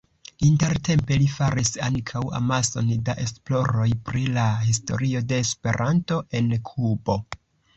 [0.45, 7.21] Intertempe li faris ankaŭ amason da esploroj pri la historio de Esperanto en Kubo.